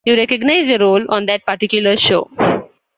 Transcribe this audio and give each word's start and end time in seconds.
You 0.03 0.15
recognize 0.15 0.67
your 0.67 0.79
role 0.79 1.05
on 1.11 1.27
that 1.27 1.45
particular 1.45 1.95
show. 1.95 2.27